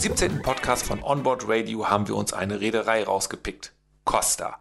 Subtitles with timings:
[0.00, 0.40] 17.
[0.40, 3.74] Podcast von Onboard Radio haben wir uns eine Reederei rausgepickt.
[4.04, 4.58] Costa.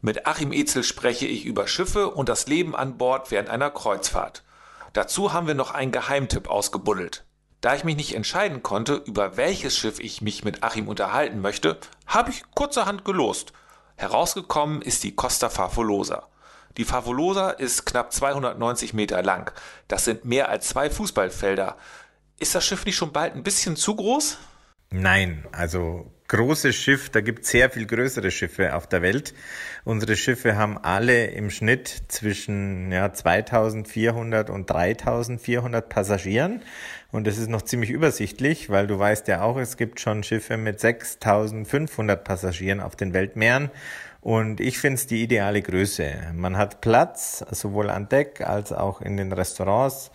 [0.00, 4.42] Mit Achim Ezel spreche ich über Schiffe und das Leben an Bord während einer Kreuzfahrt.
[4.92, 7.24] Dazu haben wir noch einen Geheimtipp ausgebuddelt.
[7.60, 11.78] Da ich mich nicht entscheiden konnte, über welches Schiff ich mich mit Achim unterhalten möchte,
[12.08, 13.52] habe ich kurzerhand gelost.
[13.94, 16.26] Herausgekommen ist die Costa Favolosa.
[16.78, 19.52] Die Favolosa ist knapp 290 Meter lang.
[19.86, 21.76] Das sind mehr als zwei Fußballfelder.
[22.40, 24.36] Ist das Schiff nicht schon bald ein bisschen zu groß?
[24.92, 29.34] Nein, also großes Schiff, da gibt es sehr viel größere Schiffe auf der Welt.
[29.84, 36.62] Unsere Schiffe haben alle im Schnitt zwischen ja, 2400 und 3400 Passagieren.
[37.12, 40.56] Und das ist noch ziemlich übersichtlich, weil du weißt ja auch, es gibt schon Schiffe
[40.56, 43.70] mit 6500 Passagieren auf den Weltmeeren.
[44.20, 46.32] Und ich finde es die ideale Größe.
[46.34, 50.10] Man hat Platz, sowohl an Deck als auch in den Restaurants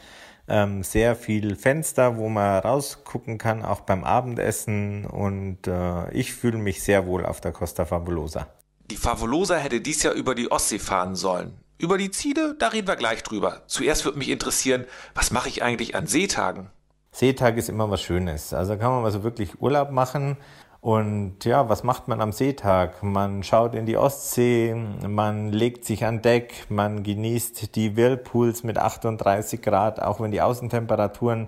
[0.48, 5.05] ähm, sehr viel Fenster, wo man rausgucken kann, auch beim Abendessen.
[5.05, 8.48] Und äh, ich fühle mich sehr wohl auf der Costa Fabulosa.
[8.91, 11.54] Die Favolosa hätte dies Jahr über die Ostsee fahren sollen.
[11.77, 13.63] Über die Ziele, da reden wir gleich drüber.
[13.68, 16.70] Zuerst würde mich interessieren, was mache ich eigentlich an Seetagen?
[17.12, 18.54] Seetag ist immer was Schönes.
[18.54, 20.38] Also kann man mal so wirklich Urlaub machen.
[20.86, 23.02] Und ja, was macht man am Seetag?
[23.02, 28.78] Man schaut in die Ostsee, man legt sich an Deck, man genießt die Whirlpools mit
[28.78, 31.48] 38 Grad, auch wenn die Außentemperaturen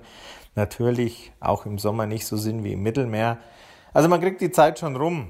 [0.55, 3.37] natürlich auch im Sommer nicht so sind wie im Mittelmeer.
[3.93, 5.29] Also man kriegt die Zeit schon rum.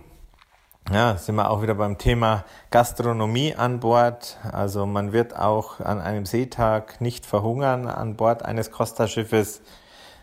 [0.90, 4.38] Ja, sind wir auch wieder beim Thema Gastronomie an Bord.
[4.50, 9.62] Also man wird auch an einem Seetag nicht verhungern an Bord eines Costa-Schiffes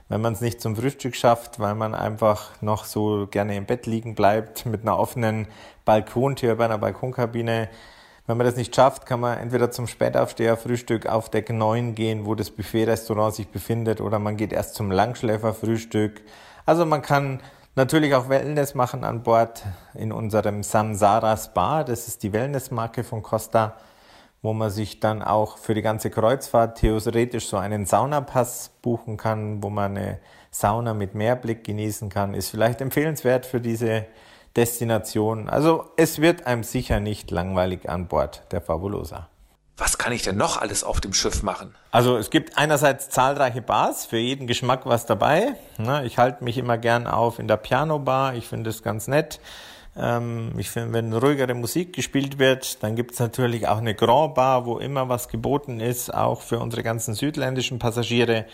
[0.09, 3.87] wenn man es nicht zum Frühstück schafft, weil man einfach noch so gerne im Bett
[3.87, 5.47] liegen bleibt mit einer offenen
[5.85, 7.69] Balkontür bei einer Balkonkabine.
[8.27, 12.35] Wenn man das nicht schafft, kann man entweder zum Spätaufsteher-Frühstück auf Deck 9 gehen, wo
[12.35, 16.23] das Buffet-Restaurant sich befindet, oder man geht erst zum Langschläfer-Frühstück.
[16.65, 17.41] Also man kann
[17.75, 21.85] natürlich auch Wellness machen an Bord in unserem Samsara Spa.
[21.85, 23.75] Das ist die Wellnessmarke von Costa
[24.45, 29.63] wo man sich dann auch für die ganze Kreuzfahrt theoretisch so einen Saunapass buchen kann,
[29.63, 34.05] wo man eine Sauna mit Meerblick genießen kann, ist vielleicht empfehlenswert für diese
[34.55, 35.49] Destination.
[35.49, 39.31] Also es wird einem sicher nicht langweilig an Bord der Fabulosa.
[39.79, 41.75] Was kann ich denn noch alles auf dem Schiff machen?
[41.91, 45.55] Also es gibt einerseits zahlreiche Bars, für jeden Geschmack was dabei.
[46.05, 49.41] Ich halte mich immer gern auf in der Piano Bar, ich finde es ganz nett.
[49.97, 54.35] Ähm, ich finde, wenn ruhigere Musik gespielt wird, dann gibt es natürlich auch eine Grand
[54.35, 58.47] Bar, wo immer was geboten ist, auch für unsere ganzen südländischen Passagiere.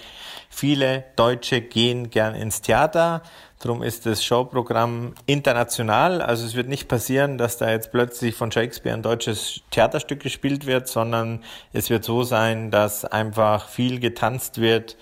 [0.51, 3.23] Viele Deutsche gehen gern ins Theater.
[3.61, 6.23] Darum ist das Showprogramm international.
[6.23, 10.67] Also es wird nicht passieren, dass da jetzt plötzlich von Shakespeare ein deutsches Theaterstück gespielt
[10.67, 14.97] wird, sondern es wird so sein, dass einfach viel getanzt wird.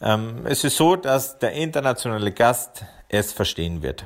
[0.00, 4.04] Ähm, es ist so, dass der internationale Gast es verstehen wird.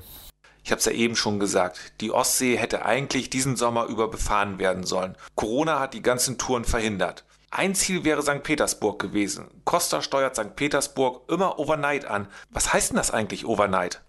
[0.69, 4.59] Ich habe es ja eben schon gesagt, die Ostsee hätte eigentlich diesen Sommer über befahren
[4.59, 5.17] werden sollen.
[5.35, 7.25] Corona hat die ganzen Touren verhindert.
[7.51, 8.43] Ein Ziel wäre St.
[8.43, 9.47] Petersburg gewesen.
[9.65, 10.57] Costa steuert St.
[10.57, 12.27] Petersburg immer Overnight an.
[12.51, 14.03] Was heißt denn das eigentlich Overnight?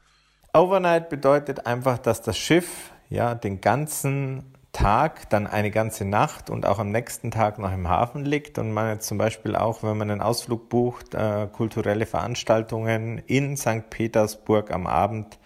[0.53, 6.65] Overnight bedeutet einfach, dass das Schiff ja den ganzen Tag, dann eine ganze Nacht und
[6.65, 9.97] auch am nächsten Tag noch im Hafen liegt und man jetzt zum Beispiel auch, wenn
[9.97, 13.89] man einen Ausflug bucht, äh, kulturelle Veranstaltungen in St.
[13.89, 15.39] Petersburg am Abend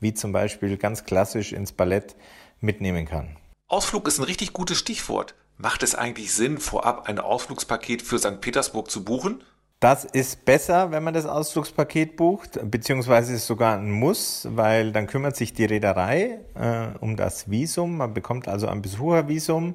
[0.00, 2.16] wie zum Beispiel ganz klassisch ins Ballett
[2.60, 3.36] mitnehmen kann.
[3.68, 5.34] Ausflug ist ein richtig gutes Stichwort.
[5.56, 8.40] Macht es eigentlich Sinn, vorab ein Ausflugspaket für St.
[8.40, 9.42] Petersburg zu buchen?
[9.78, 15.06] Das ist besser, wenn man das Ausflugspaket bucht, beziehungsweise ist sogar ein Muss, weil dann
[15.06, 17.96] kümmert sich die Reederei äh, um das Visum.
[17.96, 19.74] Man bekommt also ein Besuchervisum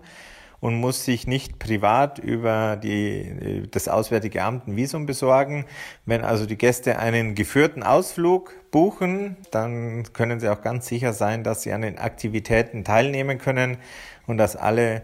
[0.66, 5.68] und muss sich nicht privat über die, das Auswärtige Amt ein Visum besorgen.
[6.08, 11.44] Wenn also die Gäste einen geführten Ausflug buchen, dann können sie auch ganz sicher sein,
[11.44, 13.78] dass sie an den Aktivitäten teilnehmen können
[14.26, 15.04] und dass alle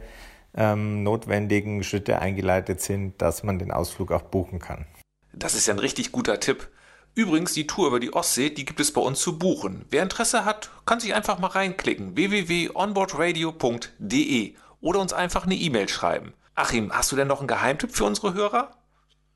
[0.55, 4.87] ähm, notwendigen Schritte eingeleitet sind, dass man den Ausflug auch buchen kann.
[5.31, 6.69] Das ist ein richtig guter Tipp.
[7.13, 9.85] Übrigens, die Tour über die Ostsee, die gibt es bei uns zu buchen.
[9.91, 12.15] Wer Interesse hat, kann sich einfach mal reinklicken.
[12.15, 16.33] www.onboardradio.de oder uns einfach eine E-Mail schreiben.
[16.55, 18.71] Achim, hast du denn noch einen Geheimtipp für unsere Hörer?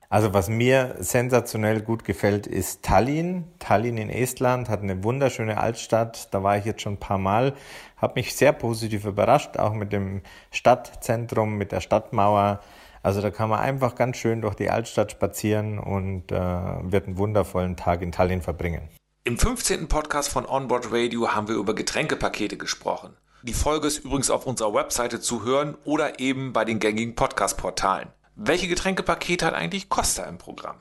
[0.08, 3.44] Also was mir sensationell gut gefällt, ist Tallinn.
[3.58, 6.32] Tallinn in Estland hat eine wunderschöne Altstadt.
[6.32, 7.54] Da war ich jetzt schon ein paar Mal.
[7.96, 10.22] Habe mich sehr positiv überrascht, auch mit dem
[10.52, 12.60] Stadtzentrum, mit der Stadtmauer.
[13.02, 17.18] Also da kann man einfach ganz schön durch die Altstadt spazieren und äh, wird einen
[17.18, 18.88] wundervollen Tag in Tallinn verbringen.
[19.24, 19.88] Im 15.
[19.88, 23.16] Podcast von Onboard Radio haben wir über Getränkepakete gesprochen.
[23.46, 28.08] Die Folge ist übrigens auf unserer Webseite zu hören oder eben bei den gängigen Podcast-Portalen.
[28.34, 30.74] Welche Getränkepakete hat eigentlich Costa im Programm?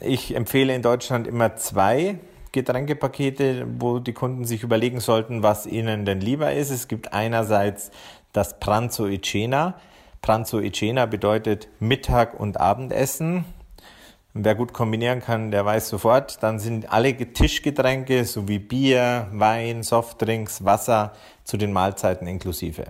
[0.00, 2.18] Ich empfehle in Deutschland immer zwei.
[2.50, 6.70] Getränkepakete, wo die Kunden sich überlegen sollten, was ihnen denn lieber ist.
[6.70, 7.92] Es gibt einerseits
[8.32, 9.78] das Pranzo Icena.
[10.20, 13.44] Pranzo Icena bedeutet Mittag und Abendessen.
[14.34, 20.64] Wer gut kombinieren kann, der weiß sofort, dann sind alle Tischgetränke sowie Bier, Wein, Softdrinks,
[20.64, 21.12] Wasser
[21.44, 22.84] zu den Mahlzeiten inklusive.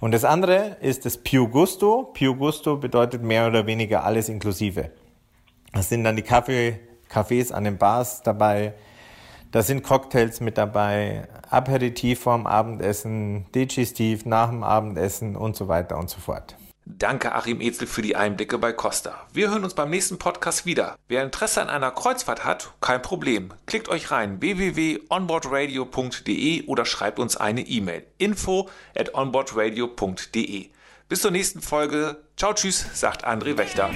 [0.00, 2.10] Und das andere ist das Più Gusto.
[2.14, 4.90] Più Gusto bedeutet mehr oder weniger alles inklusive.
[5.72, 6.78] Das sind dann die Kaffee,
[7.10, 8.74] Cafés an den Bars dabei.
[9.50, 15.98] Da sind Cocktails mit dabei, Aperitif vorm Abendessen, Digestiv nach dem Abendessen und so weiter
[15.98, 16.54] und so fort.
[16.96, 19.26] Danke Achim Ezel für die Einblicke bei Costa.
[19.32, 20.96] Wir hören uns beim nächsten Podcast wieder.
[21.06, 23.52] Wer Interesse an einer Kreuzfahrt hat, kein Problem.
[23.66, 30.70] Klickt euch rein www.onboardradio.de oder schreibt uns eine E-Mail info at onboardradio.de.
[31.10, 32.16] Bis zur nächsten Folge.
[32.38, 33.90] Ciao, tschüss, sagt André Wächter.